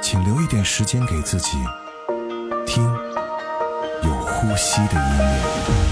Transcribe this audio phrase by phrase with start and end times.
[0.00, 1.58] 请留一点时间给自己，
[2.66, 2.82] 听
[4.02, 5.91] 有呼吸的音乐。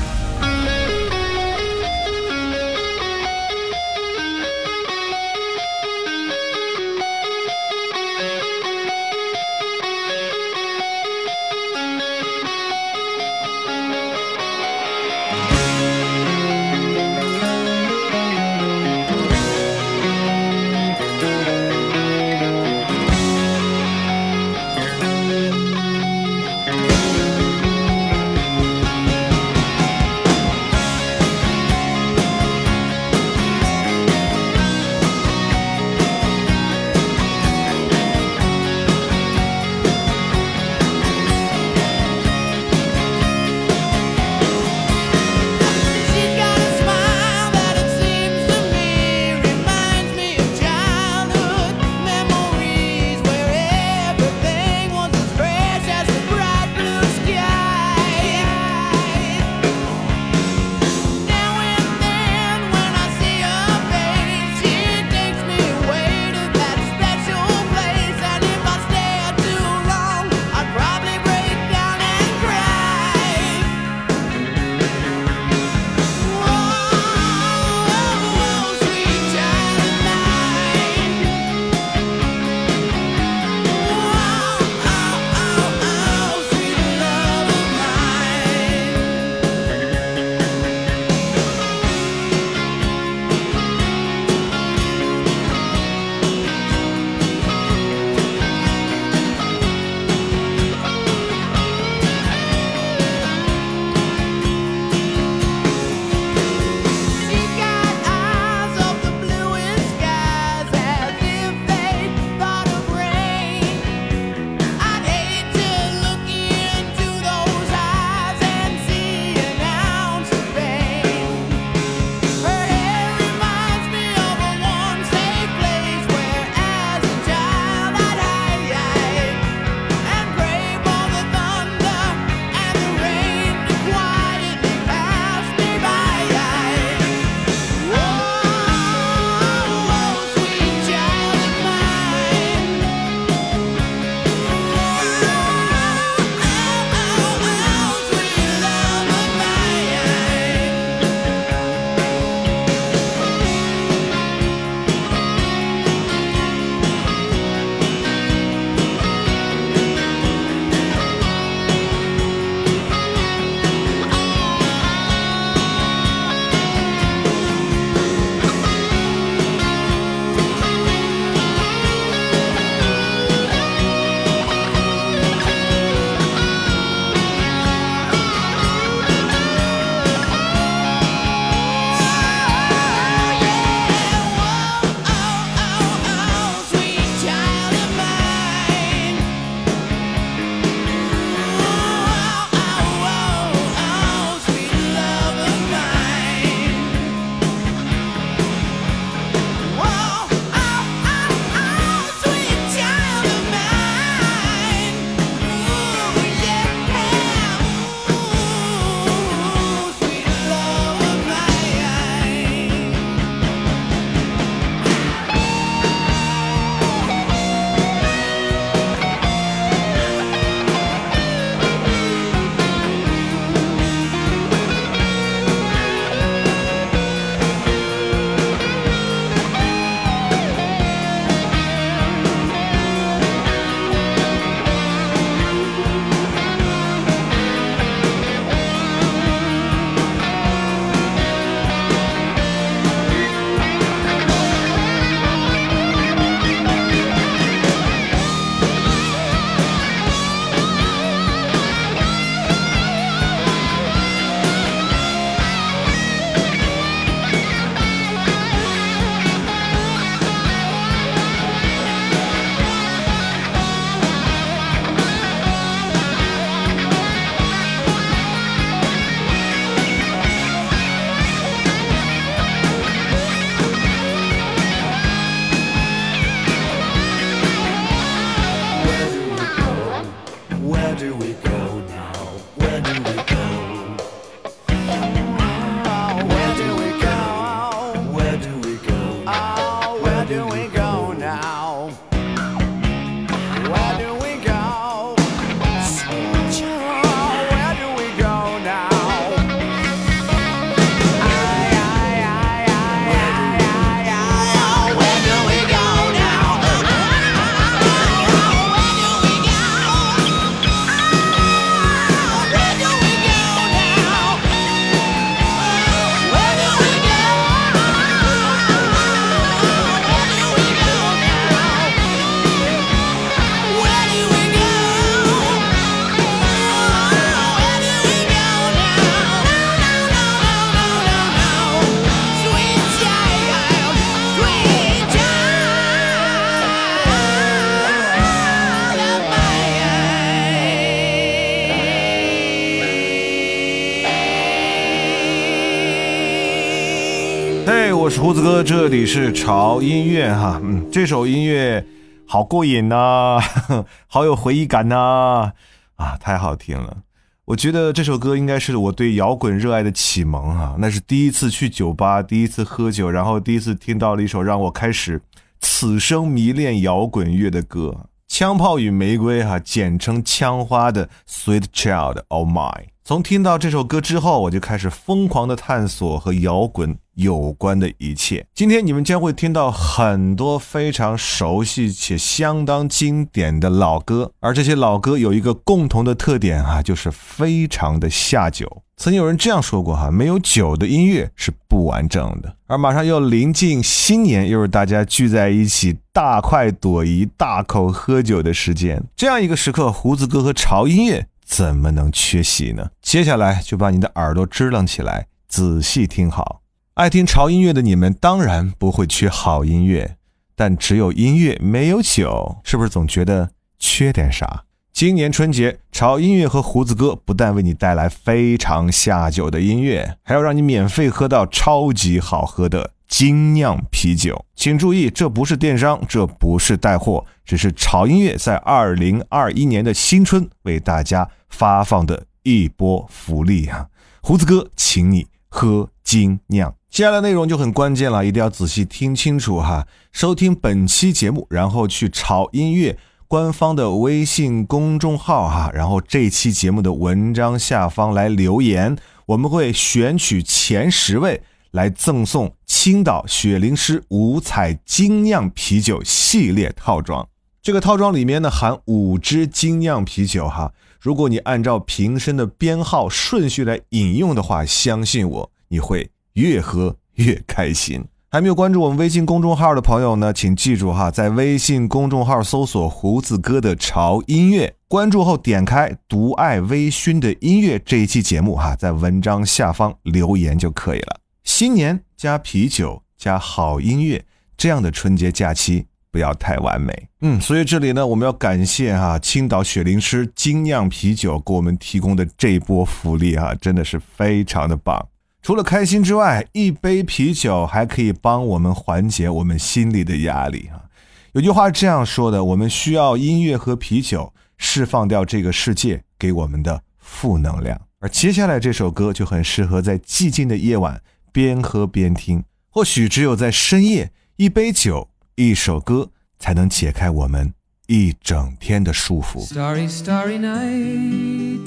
[348.19, 351.85] 胡子哥，这里是潮音乐哈，嗯，这首音乐
[352.27, 353.41] 好过瘾呐，
[354.07, 355.53] 好有回忆感呐，
[355.97, 356.99] 啊，太好听了！
[357.47, 365.23] 我觉得这首歌应该是我对摇滚热爱的启蒙啊，那是第一次去酒吧，第一次喝酒，然后第一次听到了一首让我开始
[365.59, 367.97] 此生迷恋摇滚乐的歌，
[368.29, 372.85] 《枪炮与玫瑰》哈，简称枪花的《Sweet Child of Mine》。
[373.11, 376.97] 从听到这首歌之后，我就开始疯狂的探索和摇滚。
[377.15, 388.85] 有关的一切，今天你们将会听到很多非常熟悉且相当经典的老歌，而这些老歌有一个共同的特点啊，就是非常的下酒。
[388.97, 392.55] 曾经有人这样说过哈，没有酒的音乐是不完整的。
[392.69, 402.91] 而马上又临近新年，又是大家聚在一起大快朵颐、大口喝酒的时间，这样一个时刻，胡子哥和潮音乐怎么能缺席呢？
[403.03, 406.63] 接下来就把你的耳朵支棱起来，仔细听好。
[406.95, 410.17] 爱听潮音乐的你们当然不会缺好音乐，
[410.55, 413.51] 但只有音乐没有酒，是不是总觉得
[413.81, 414.63] 缺点啥？
[414.93, 424.47] 今年春节，潮音乐和胡子哥不但为你带来非常下酒的音乐，还要让你免费喝到超级好喝的精酿啤酒。
[424.55, 433.89] 请注意，这不是电商，这不是带货，只是潮音乐在二零二一年的新春为大家发放的一波福利啊！
[434.23, 436.73] 胡子哥，请你喝精酿。
[436.89, 439.87] 接下来内容就很关键了，一定要仔细听清楚哈！
[440.13, 442.97] 收听本期节目，然后去潮音乐
[443.27, 448.97] 官方的微信公众号哈，然后这期节目的文章下方来留言，
[449.27, 451.43] 我们会选取前十位
[451.73, 457.29] 来赠送青岛雪灵诗五彩精酿啤酒系列套装。
[457.63, 466.11] 这个套装里面呢含五支精酿啤酒哈，如果你按照瓶身的编号顺序来饮用的话，相信我，你会。
[466.35, 468.05] 越喝越开心。
[468.31, 481.20] 还没有关注我们微信公众号的朋友呢，请记住哈，在微信公众号搜索“胡子哥的潮音乐”，关注后点开“独爱微醺的音乐”这一期节目哈，在文章下方留言就可以了。
[481.61, 484.25] 新年加啤酒加好音乐，
[484.57, 487.11] 这样的春节假期不要太完美。
[487.21, 495.07] 嗯，所以这里呢，我们要感谢哈青岛雪灵诗精酿啤酒给我们提供的这一波福利哈，真的是非常的棒。
[495.43, 500.89] 除了开心之外，一杯啤酒还可以帮我们缓解我们心里的压力啊！
[501.33, 507.79] 有句话是这样说的：我们需要音乐和啤酒释放掉这个世界给我们的负能量。
[507.99, 510.99] 而接下来这首歌就很适合在寂静的夜晚
[511.33, 512.45] 边喝边听。
[512.69, 517.53] 或许只有在深夜，一杯酒，一首歌，才能解开我们
[517.89, 519.45] 一整天的束缚。
[519.45, 521.61] Starry, starry night.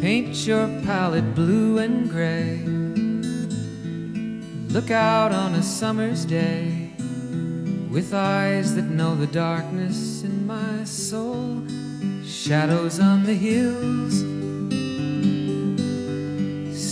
[0.00, 2.58] Paint your palette blue and gray.
[4.70, 6.90] Look out on a summer's day
[7.90, 11.62] with eyes that know the darkness in my soul.
[12.26, 14.22] Shadows on the hills.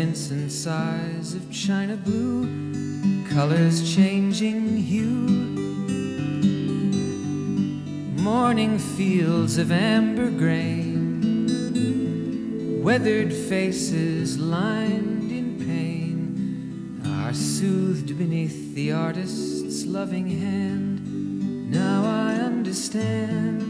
[0.00, 2.48] Vincent's eyes of china blue,
[3.28, 5.28] colors changing hue.
[8.16, 11.52] Morning fields of amber grain,
[12.82, 21.70] weathered faces lined in pain, are soothed beneath the artist's loving hand.
[21.70, 23.60] Now I understand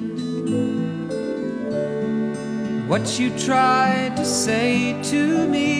[2.88, 5.79] what you tried to say to me,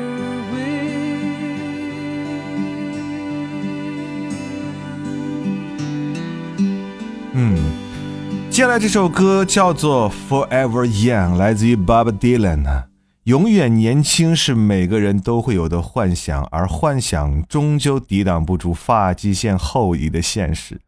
[8.61, 12.83] 接下来这首歌叫做《Forever Young》，来自于 Bob Dylan。
[13.23, 20.79] 永远年轻是每个人都会有的幻想，而幻想终究抵挡不住发际线后移的现实。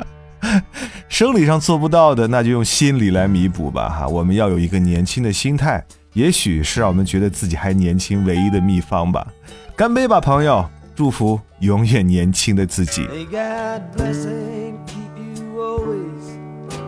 [1.08, 3.88] 生理上做不到的，那就用心理来弥补吧。
[3.88, 9.26] 哈，我们要有一个年轻的心态，也许是让我们觉得自己还年轻唯一的秘方吧。
[9.74, 10.68] 干杯吧，朋友！
[10.94, 13.08] 祝福永远年轻的自己。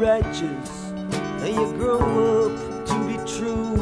[0.00, 0.92] righteous.
[1.40, 3.76] May you grow up to be true.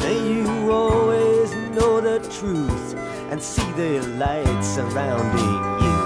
[0.00, 2.94] May you always know the truth
[3.30, 6.00] and see the light surrounding you.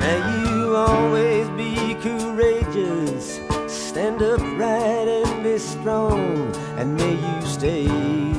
[0.00, 3.40] May you always be courageous,
[3.72, 8.35] stand upright and be strong, and may you stay.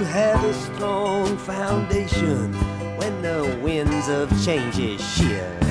[0.00, 2.54] You have a strong foundation
[2.96, 5.62] when the winds of change is shift.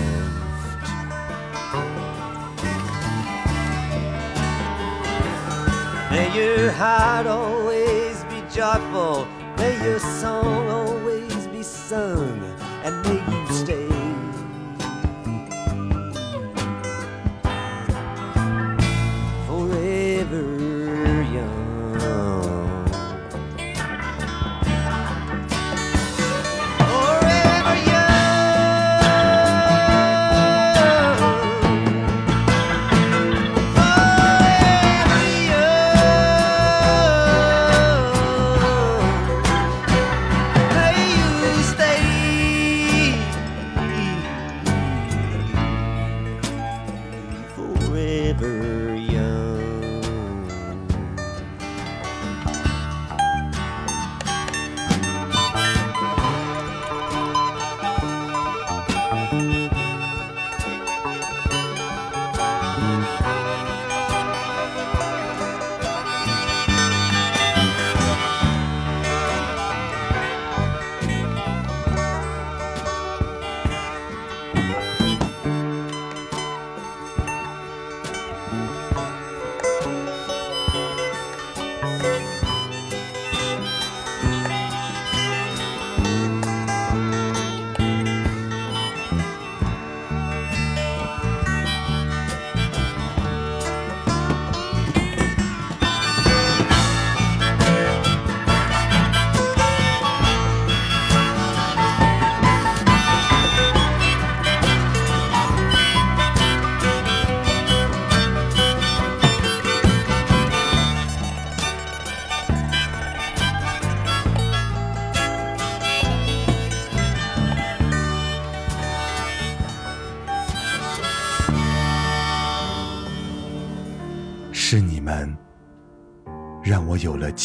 [6.12, 9.28] May your heart always be joyful.
[9.58, 12.40] May your song always be sung.
[12.84, 13.38] And may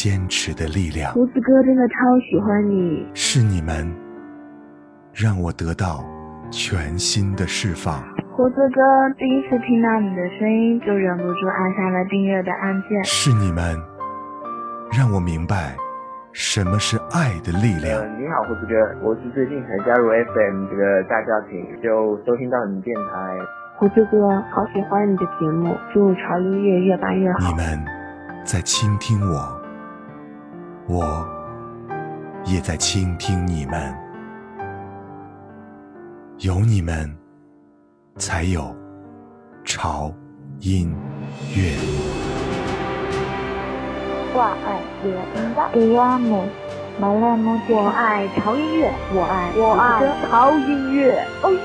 [0.05, 1.95] 坚持的力量，胡子哥真的超
[2.29, 3.91] 喜欢你，是你们
[5.11, 6.05] 让我得到
[6.51, 8.81] 全新的释放，胡子哥
[9.17, 13.03] 第一次听到你的声音就忍不住按下了订阅的按键。
[13.03, 13.75] 是你们
[14.95, 15.75] 让我明白
[16.31, 18.05] 什么是爱的力量呃，。
[18.21, 23.39] 你好，胡子哥，我是最近才加入 FM 这个大家庭，就收听到你电台。
[23.77, 27.55] 胡子哥，好喜欢你的节目，祝潮音乐越办越好你。
[27.55, 27.83] 们
[28.45, 29.54] 在倾听我，
[30.87, 31.27] 我
[32.45, 33.93] 也在倾听你们。
[36.39, 37.11] 有你们，
[38.17, 38.75] 才有
[39.63, 40.13] 潮
[40.59, 40.93] 音
[41.55, 41.73] 乐。
[44.35, 46.47] 我爱乐音乐，给我们
[46.99, 49.83] 马来木我爱潮音乐，我爱我爱
[50.29, 51.59] 潮音乐，哦耶！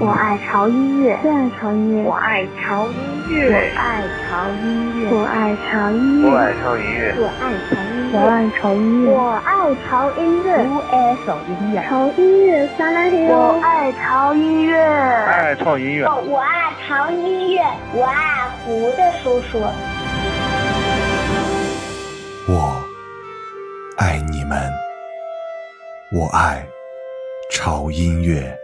[0.00, 2.98] 我爱潮音乐，我爱潮音乐，我爱潮音
[3.30, 4.64] 乐，我爱潮音
[4.98, 7.76] 乐，我爱潮音乐，我爱潮音乐，我爱潮
[8.10, 16.04] 音乐，我爱潮音乐，我爱潮音乐，潮音乐撒拉嘿我爱潮音乐，爱潮音乐。
[16.26, 17.62] 我爱潮音乐，
[17.94, 19.60] 我爱胡的叔叔。
[22.48, 22.82] 我
[23.98, 24.60] 爱你们，
[26.10, 26.66] 我爱
[27.52, 28.58] 潮音乐。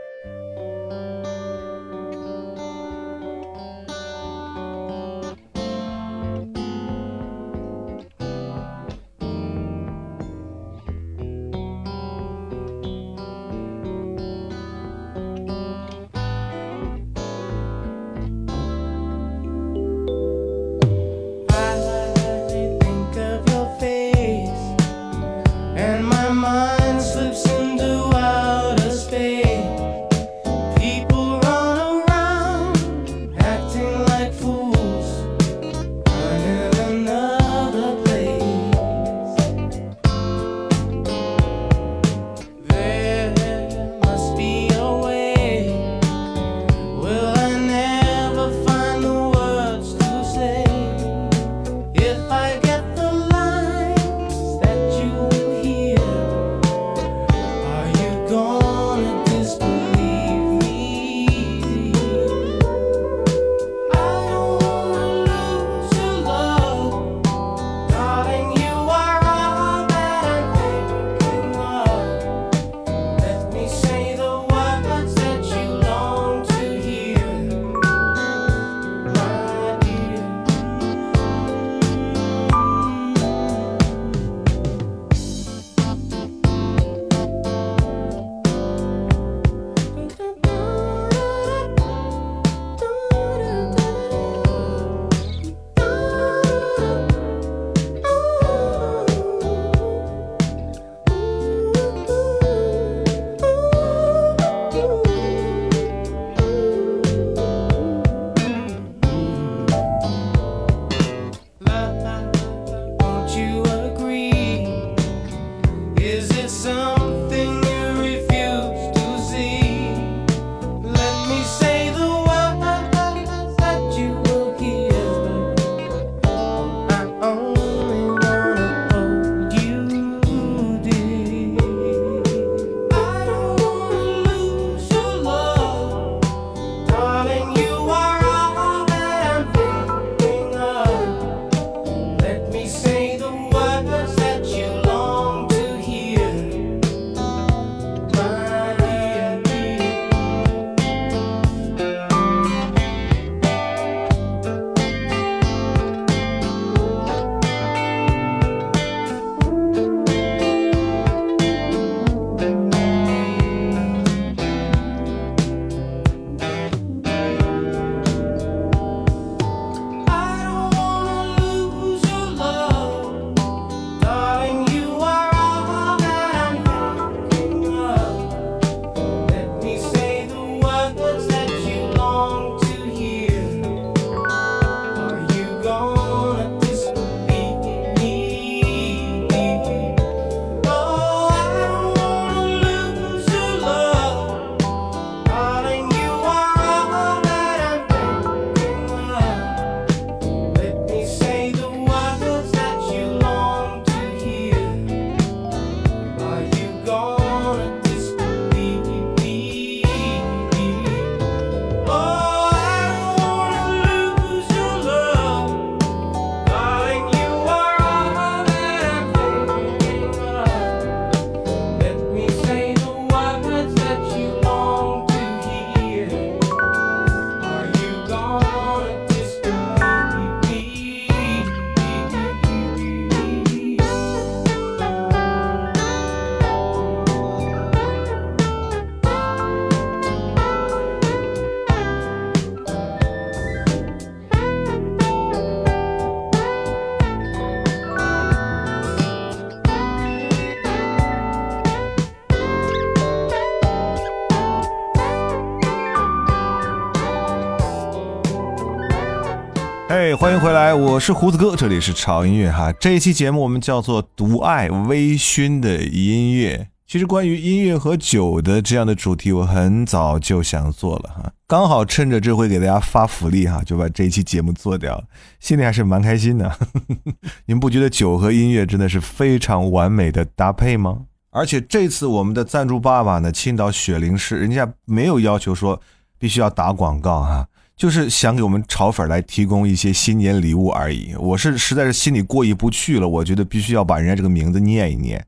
[260.18, 262.72] 欢迎回来，我是胡子哥，这里是潮音乐哈。
[262.80, 266.68] 这一期节目我们叫做“独爱微醺的音乐”。
[266.88, 271.30] 其实关于音乐和酒的这样的主题，我很早就想做了哈。
[271.46, 275.04] 刚好趁着这回给大家发福利哈，就把这一期节目做掉了，
[275.38, 276.50] 心里还是蛮开心的。
[277.44, 281.02] 你们不觉得酒和音乐真的是非常完美的搭配吗？
[281.30, 285.78] 而且这次我们的赞助爸爸呢，青岛雪灵市，人家没有要求说
[286.18, 287.46] 必须要打广告哈。
[287.76, 291.14] 就是想给我们潮粉来提供一些新年礼物而已。
[291.16, 295.24] 我是实在是心里过意不去了，我觉得必须要把人家这个名字念一念，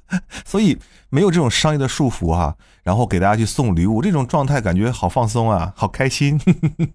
[0.44, 0.78] 所以
[1.08, 2.56] 没有这种商业的束缚哈。
[2.82, 6.40] 然后给大家去送礼物，这种状态感觉好放松啊，好开心。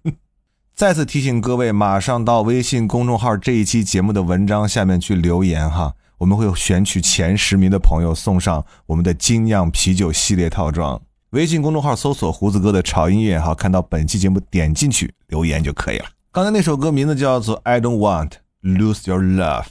[0.74, 11.02] 再次提醒各位，马上到微信公众号这一期节目的文章下面去留言哈，我们会选取前十名的朋友送上我们的精酿啤酒系列套装。
[11.32, 16.04] 微信公众号搜索“胡子哥的潮音乐”哈，看到本期节目点进去留言就可以了。
[16.30, 19.62] 刚才那首歌名字叫做《I Don't Want Lose Your Love》，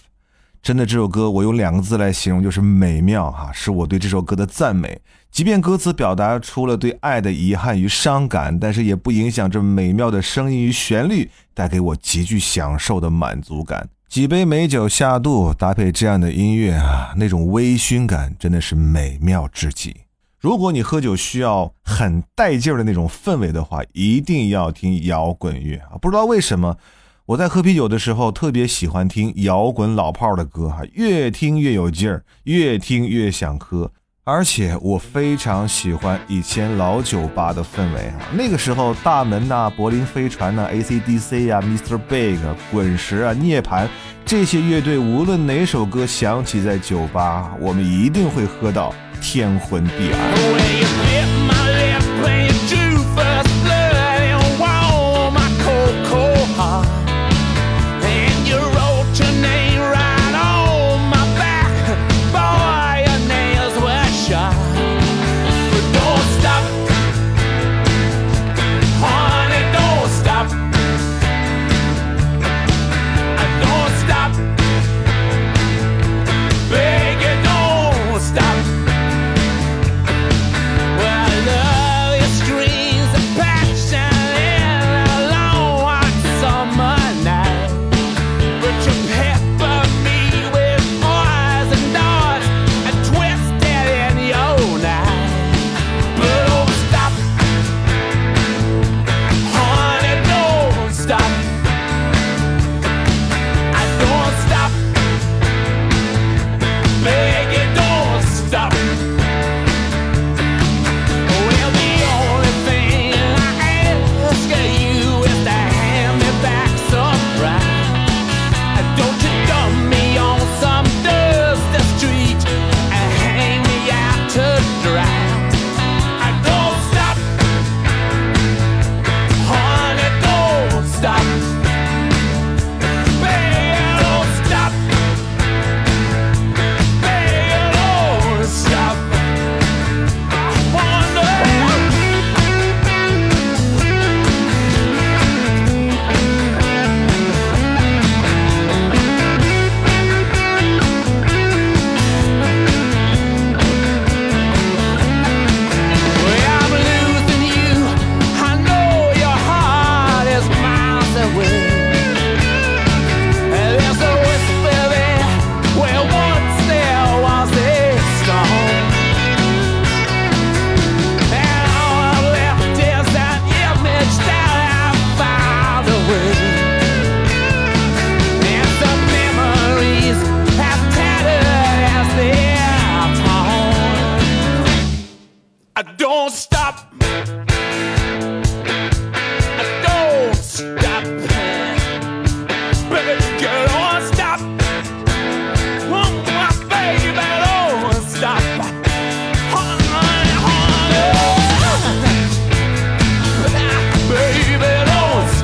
[0.63, 4.99] 真的这首歌我用两个字来形容就是美妙哈，是我对这首歌的赞美。
[5.29, 13.87] 即便歌词表达出了对爱的遗憾与伤感，但是也不影响这美妙的声音与旋律带给我极具享受的满足感。
[14.09, 19.95] 几杯美酒下肚，搭配这样的音乐啊，那种微醺感真的是美妙至极。
[20.41, 25.93] 如果你喝酒需要很带劲儿的那种氛围的话，一定要听摇滚乐啊！
[26.01, 26.77] 不知道为什么，
[27.27, 33.91] 我在喝啤酒的时候特别喜欢听摇滚老炮儿的歌哈，越听越有劲儿，越听越想喝。
[34.23, 41.99] 而且我非常喜欢以前老酒吧的氛围啊，那个时候大门呐、柏林飞船呐、AC/DC 呀、 Mr.
[41.99, 42.39] Big、
[42.71, 43.87] 滚石啊、涅槃
[44.25, 48.91] 这些乐队，无论哪首歌响起在酒吧，我们一定会喝到。
[49.21, 51.40] 天昏地暗。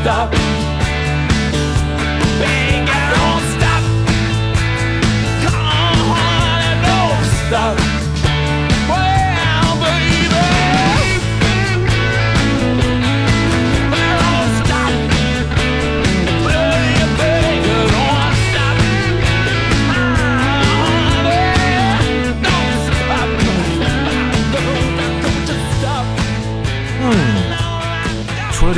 [0.07, 0.36] stop.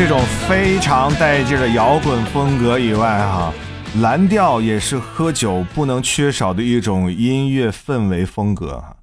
[0.01, 3.53] 这种非常带劲的摇滚风格以外，哈，
[3.99, 8.79] 蓝调也是喝酒不能缺少的一种音乐氛围风格。
[8.79, 8.95] 哈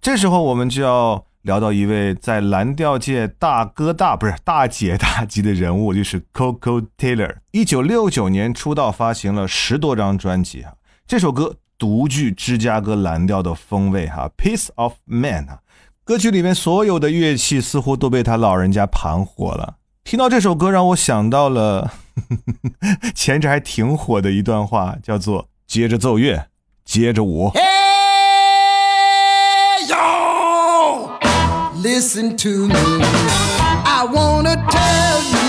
[0.00, 7.38] 这时候我们就要聊到一位在蓝调界大哥大不是大姐大级的人物，就是 Coco Taylor。
[7.50, 10.74] 一九六九年出道，发行了十多张专辑哈。
[11.08, 15.58] 这首歌独具芝加哥蓝调的风味哈，《Piece of Man》啊。
[16.04, 19.77] 歌曲里面所有的乐器似乎都被他老人家盘活了。
[20.08, 21.92] 听到这首歌，让我想到了
[23.14, 26.46] 前阵还挺火的一段话，叫做“接着奏乐，
[26.82, 27.52] 接着舞”。
[31.82, 33.04] Listen to me,
[33.84, 35.47] I wanna tell you.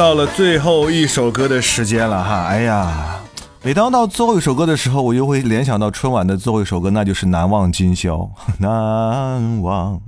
[0.00, 2.46] 到了最后一首歌的时间了哈！
[2.46, 3.20] 哎呀，
[3.62, 8.16] 每当到最后一首歌的时候，我就会联想到春晚的最后一首歌，那就是《难忘今宵》。
[8.60, 10.00] 难忘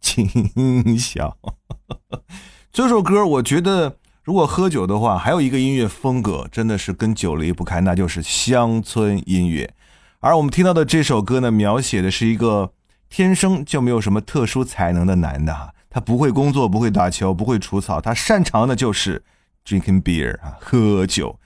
[0.00, 1.36] 今宵，
[2.72, 9.74] 这首歌我觉得，如果喝酒的话，还有一个音乐风格真的是跟酒离不开，那就是乡村音乐。
[10.20, 12.70] 而我们听到的这首歌呢，描写的是一个
[13.10, 15.74] 天生就没有什么特殊才能的男的哈。
[15.90, 19.22] 他不会工作，不会打球，不会除草，他擅长的就是
[19.66, 21.38] drinking beer 啊，喝酒。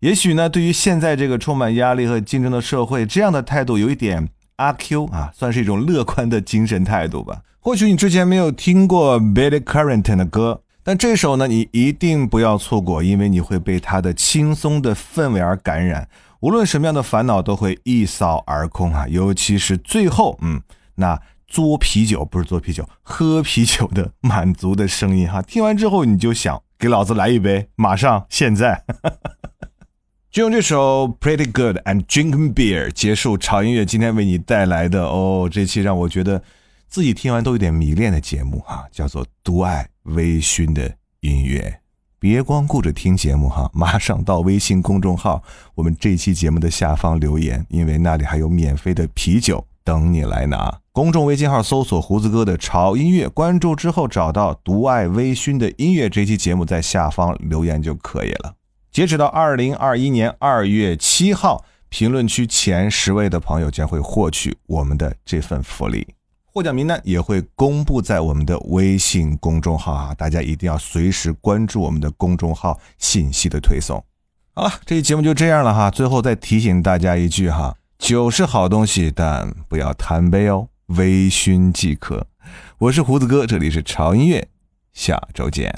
[0.00, 7.42] 也许呢，对于现在这个充满压力和竞争的社会，这样的态度有一点阿 Q 啊，算是一种乐观的精神态度吧。
[7.60, 16.08] 或许你之前没有听过 Billy Currington 的歌，但这首呢，你一定不要错过，因为你会被他的轻松的氛围而感染，
[16.40, 19.06] 无论什么样的烦恼都会一扫而空啊。
[19.08, 20.62] 尤其是最后，嗯，
[20.94, 21.20] 那。
[21.52, 28.82] 嘬啤酒不是嘬啤酒，喝啤酒的满足的声音哈，听完之后你就想给老子来一杯，马上现在，
[30.32, 36.42] 就用这首 Pretty Good and Drinking Beer 结束潮音乐今天为你带来的哦，这期让我觉得
[36.88, 41.80] 自己听完都有点迷恋的节目哈，叫做独爱微醺的音乐，
[42.18, 45.42] 别光顾着听节目哈，马上到微信公众号
[45.74, 50.80] 我们这期节目的下方留言，因为那里还有免费的啤酒等你来拿。
[50.92, 58.54] 公众微信号搜索“胡子哥的潮音乐”，关注之后找到“独爱微醺”的音乐这期节目，在下方留言就可以了。
[58.90, 66.06] 截止到二零二一年二月七号，评论区前十位的朋友将会获取我们的这份福利，
[66.44, 70.14] 获奖名单也会公布在我们的微信公众号啊！
[70.14, 74.04] 大家一定要随时关注我们的公众号信息的推送。
[74.52, 75.88] 好了，这期节目就这样了哈。
[75.88, 80.66] 最后再提醒大家一句哈：酒是好东西，但不要贪杯哦。
[80.86, 82.26] 微醺即可，
[82.78, 84.48] 我是胡子哥，这里是潮音乐，
[84.94, 85.70] 下周见。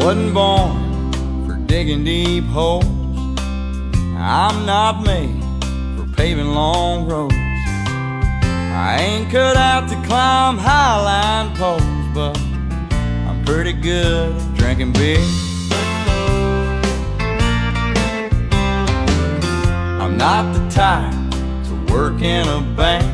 [0.00, 0.72] wasn't born
[1.46, 2.84] for digging deep holes.
[4.18, 5.30] I'm not made
[5.96, 7.43] for paving long roads.
[8.86, 11.82] I ain't cut out to climb highline poles,
[12.12, 12.38] but
[13.26, 15.24] I'm pretty good at drinking beer.
[20.02, 21.14] I'm not the type
[21.64, 23.06] to work in a bank.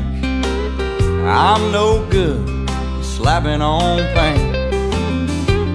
[1.25, 4.53] I'm no good at slapping on paint.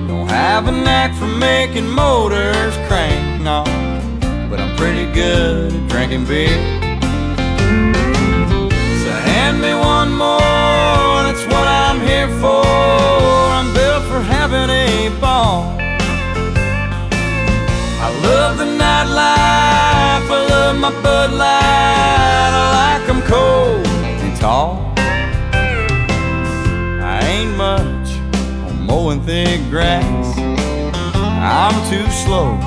[0.08, 3.64] Don't have a knack for making motors crank, no.
[4.50, 6.75] But I'm pretty good at drinking beer.
[12.26, 15.62] 24, I'm built for having a ball.
[18.02, 24.92] I love the nightlife, I love my Bud Light, I like them cold and tall.
[27.00, 28.08] I ain't much
[28.66, 32.58] on mowing thick grass, I'm too slow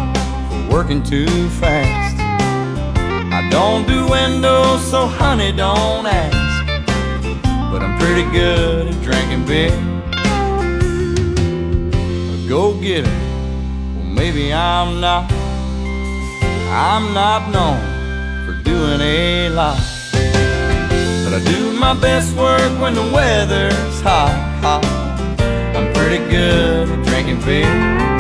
[0.50, 2.16] for working too fast.
[3.34, 6.49] I don't do windows, so honey, don't ask.
[8.12, 9.70] Pretty good at drinking beer
[12.34, 13.08] A go getter.
[13.08, 15.32] Well, maybe I'm not.
[16.72, 17.80] I'm not known
[18.48, 19.78] for doing a lot.
[21.24, 24.34] But I do my best work when the weather's hot,
[24.64, 24.84] hot.
[25.76, 28.19] I'm pretty good at drinking beer.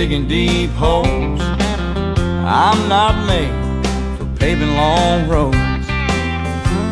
[0.00, 1.42] Digging deep holes.
[1.42, 3.52] I'm not made
[4.16, 5.58] for paving long roads.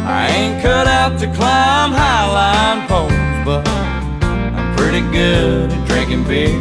[0.05, 6.55] I ain't cut out to climb highline poles, but I'm pretty good at drinking beer.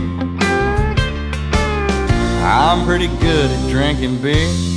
[2.45, 4.76] I'm pretty good at drinking beer.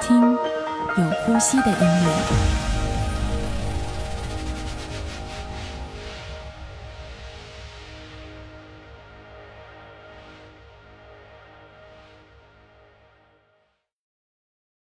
[0.00, 2.69] 听有呼吸的音乐。